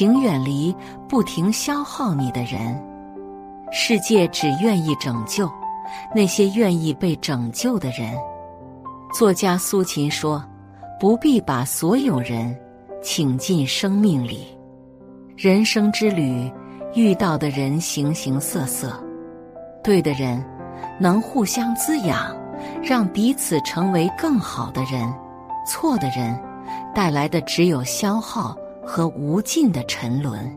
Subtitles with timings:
[0.00, 0.74] 请远离
[1.06, 2.82] 不停消耗你的人。
[3.70, 5.46] 世界只愿意拯救
[6.14, 8.14] 那些愿意被拯救的人。
[9.12, 10.42] 作家苏秦说
[10.98, 12.58] ：“不必把所有人
[13.02, 14.46] 请进生命里。
[15.36, 16.50] 人生之旅，
[16.94, 18.98] 遇到的人形形色色，
[19.84, 20.42] 对的人
[20.98, 22.34] 能互相滋养，
[22.82, 25.12] 让彼此成为更好的人；
[25.66, 26.34] 错的人
[26.94, 30.50] 带来的只有消耗。”和无尽的沉沦，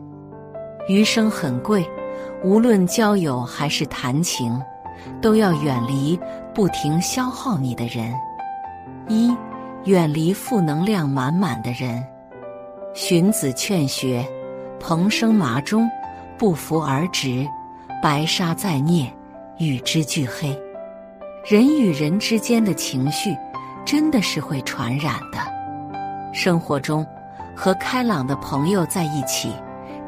[0.88, 1.88] 余生很贵，
[2.42, 4.60] 无论交友还是谈情，
[5.20, 6.18] 都要远离
[6.54, 8.12] 不停消耗你的人。
[9.08, 9.34] 一，
[9.84, 12.02] 远离负能量满满的人。
[12.94, 14.26] 荀子劝学：
[14.80, 15.88] 蓬生麻中，
[16.38, 17.46] 不服而直；
[18.02, 19.12] 白沙在涅，
[19.58, 20.58] 与之俱黑。
[21.44, 23.36] 人与人之间的情绪，
[23.84, 25.38] 真的是会传染的。
[26.32, 27.06] 生活中。
[27.56, 29.52] 和开朗的朋友在一起，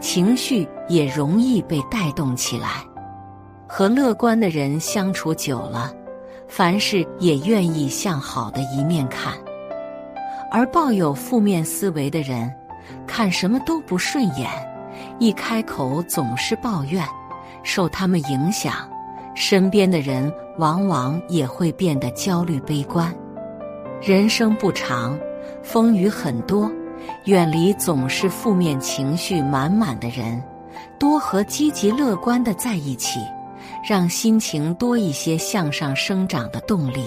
[0.00, 2.84] 情绪也容易被带动起来；
[3.66, 5.92] 和乐观的人相处久了，
[6.48, 9.32] 凡事也愿意向好的一面看；
[10.50, 12.52] 而抱有负面思维的人，
[13.06, 14.50] 看什么都不顺眼，
[15.18, 17.04] 一开口总是抱怨，
[17.62, 18.74] 受他们影响，
[19.34, 23.14] 身边的人往往也会变得焦虑悲观。
[24.02, 25.18] 人生不长，
[25.62, 26.70] 风雨很多。
[27.26, 30.40] 远离总是负面情绪满满的人，
[30.96, 33.18] 多和积极乐观的在一起，
[33.84, 37.04] 让心情多一些向上生长的动力。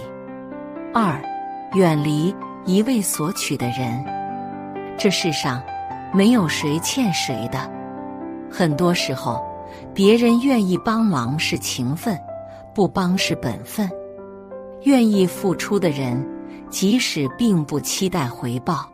[0.94, 1.23] 二，
[1.73, 4.03] 远离一味索取的人。
[4.98, 5.64] 这世上
[6.14, 7.72] 没有谁欠谁的，
[8.52, 9.42] 很多时候，
[9.94, 12.20] 别人愿意帮忙是情分，
[12.73, 13.89] 不帮是本分。
[14.83, 16.28] 愿意付出的人，
[16.70, 18.86] 即使并不期待回报。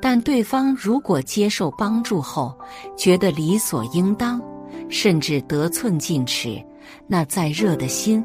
[0.00, 2.56] 但对方如果接受帮助后，
[2.96, 4.40] 觉得理所应当，
[4.88, 6.62] 甚至得寸进尺，
[7.06, 8.24] 那再热的心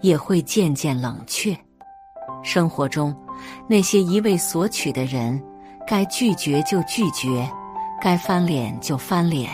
[0.00, 1.56] 也会渐渐冷却。
[2.42, 3.14] 生活中，
[3.68, 5.42] 那些一味索取的人，
[5.86, 7.48] 该拒绝就拒绝，
[8.00, 9.50] 该翻脸就翻脸，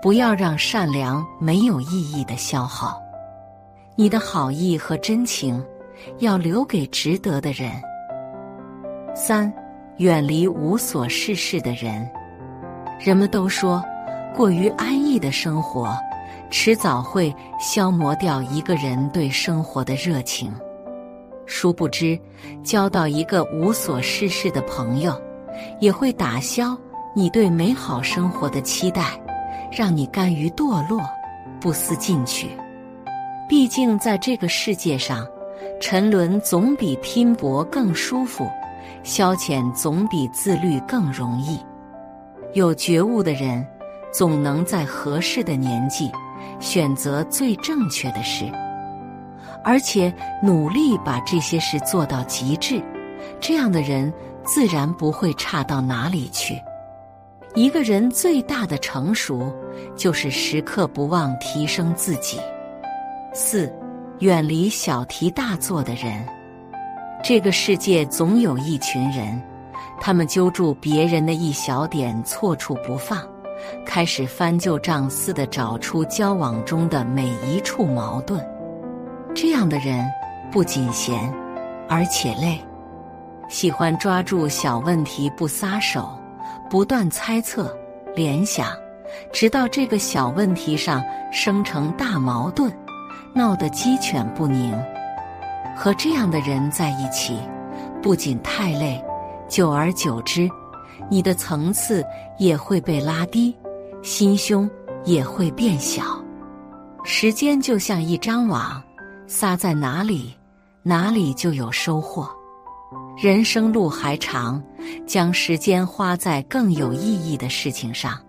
[0.00, 3.00] 不要让善良没有意义的消耗。
[3.96, 5.62] 你的好意和真情，
[6.18, 7.70] 要留给值得的人。
[9.14, 9.52] 三。
[10.00, 12.08] 远离无所事事的人。
[12.98, 13.84] 人们都说，
[14.34, 15.94] 过于安逸的生活，
[16.48, 20.50] 迟早会消磨掉一个人对生活的热情。
[21.44, 22.18] 殊不知，
[22.64, 25.14] 交到一个无所事事的朋友，
[25.80, 26.74] 也会打消
[27.14, 29.20] 你对美好生活的期待，
[29.70, 30.98] 让你甘于堕落，
[31.60, 32.48] 不思进取。
[33.46, 35.26] 毕竟，在这个世界上，
[35.78, 38.48] 沉沦总比拼搏更舒服。
[39.02, 41.58] 消遣总比自律更容易。
[42.54, 43.66] 有觉悟的人，
[44.12, 46.10] 总能在合适的年纪
[46.58, 48.44] 选择最正确的事，
[49.62, 52.82] 而且努力把这些事做到极致。
[53.38, 54.12] 这样的人
[54.44, 56.60] 自然不会差到哪里去。
[57.54, 59.52] 一个人最大的成熟，
[59.96, 62.38] 就是时刻不忘提升自己。
[63.32, 63.72] 四，
[64.20, 66.26] 远离小题大做的人。
[67.22, 69.40] 这个世界总有一群人，
[70.00, 73.18] 他们揪住别人的一小点错处不放，
[73.84, 78.44] 开始翻旧账似的找出交往中的每一处矛盾。
[79.34, 80.04] 这样的人
[80.50, 81.32] 不仅闲，
[81.88, 82.58] 而且累，
[83.48, 86.18] 喜欢抓住小问题不撒手，
[86.70, 87.76] 不断猜测、
[88.16, 88.66] 联想，
[89.30, 92.72] 直到这个小问题上生成大矛盾，
[93.34, 94.74] 闹得鸡犬不宁。
[95.82, 97.38] 和这样的人在一起，
[98.02, 99.02] 不仅太累，
[99.48, 100.46] 久而久之，
[101.10, 102.04] 你的层次
[102.38, 103.56] 也会被拉低，
[104.02, 104.68] 心胸
[105.06, 106.22] 也会变小。
[107.02, 108.82] 时间就像一张网，
[109.26, 110.36] 撒在哪里，
[110.82, 112.28] 哪里就有收获。
[113.16, 114.62] 人生路还长，
[115.06, 118.20] 将时间花在更有意义的事情上，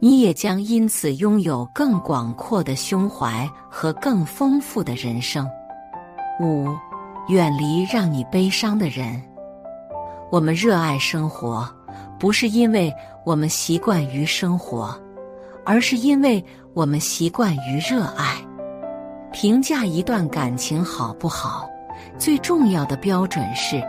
[0.00, 5.48] 你也将因此拥有更广阔的胸怀和更丰富的人生。
[6.40, 6.76] 五。
[7.28, 9.22] 远离让你悲伤的人。
[10.30, 11.68] 我们热爱生活，
[12.18, 12.92] 不是因为
[13.24, 14.98] 我们习惯于生活，
[15.64, 16.42] 而是因为
[16.72, 18.34] 我们习惯于热爱。
[19.30, 21.68] 评价一段感情好不好，
[22.18, 23.82] 最重要的标准是，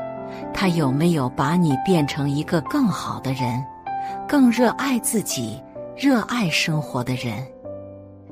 [0.54, 3.64] 他有没有把你变成一个更好的人，
[4.28, 5.62] 更热爱自己、
[5.96, 7.42] 热爱生活的人。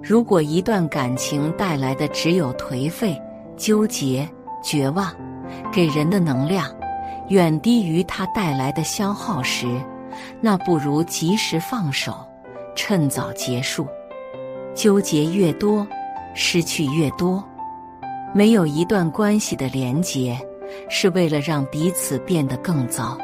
[0.03, 3.19] 如果一段感情带来的只有颓废、
[3.55, 4.27] 纠结，
[4.61, 5.13] 绝望
[5.71, 6.69] 给人的能量
[7.29, 9.67] 远低于它带来的消耗时，
[10.41, 12.15] 那不如及时放手，
[12.75, 13.87] 趁早结束。
[14.73, 15.85] 纠结越多，
[16.33, 17.43] 失去越多。
[18.33, 20.39] 没有一段关系的连结，
[20.89, 23.17] 是为了让彼此变得更糟。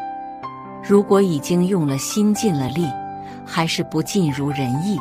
[0.82, 2.88] 如果已经用了心、尽了力，
[3.46, 5.00] 还是不尽如人意，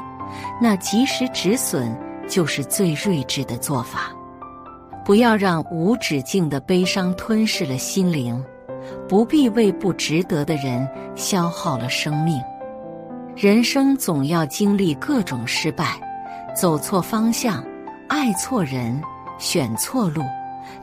[0.61, 1.97] 那及时止损
[2.29, 4.13] 就是最睿智的做法。
[5.05, 8.43] 不要让无止境的悲伤吞噬了心灵，
[9.09, 12.41] 不必为不值得的人消耗了生命。
[13.35, 16.01] 人生总要经历各种失败，
[16.55, 17.65] 走错方向，
[18.09, 19.01] 爱错人。
[19.39, 20.23] 选错路，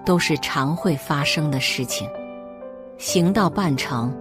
[0.04, 2.10] 都是常会发生的事情。
[2.98, 4.14] 行到半程，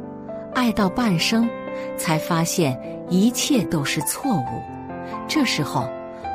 [0.54, 1.48] 爱到半生，
[1.96, 2.78] 才发现
[3.08, 4.62] 一切都是错误。
[5.26, 5.88] 这时候，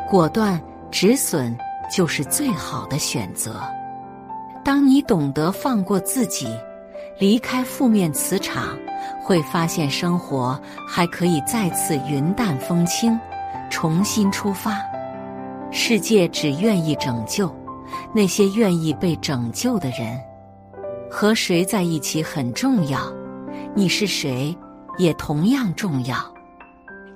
[0.10, 0.62] 果断
[0.92, 1.58] 止损
[1.94, 3.62] 就是最好的选择。
[4.66, 6.48] 当你懂得放过自己，
[7.20, 8.78] 离开负面磁场，
[9.22, 13.20] 会发现生活还可以再次云淡风轻，
[13.70, 14.78] 重新出发。
[15.72, 17.54] 世界只愿意拯救。
[18.12, 20.20] 那些愿意被拯救的人，
[21.12, 23.00] 和谁在一起很重要，
[23.76, 24.56] 你是谁
[24.98, 26.18] 也同样重要。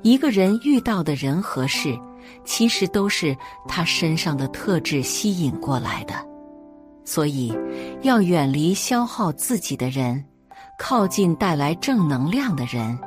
[0.03, 1.97] 一个人遇到的人和事，
[2.45, 3.35] 其实都是
[3.67, 6.13] 他身上的特质吸引过来的。
[7.03, 7.53] 所以，
[8.01, 10.23] 要远离消耗自己的人，
[10.77, 12.97] 靠近带来正能量的人，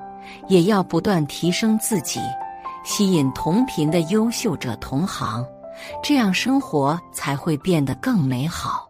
[0.48, 2.20] 也要不断提升自己，
[2.84, 5.44] 吸引同频的优秀者同行。
[6.02, 8.89] 这样生活才会变得更美好。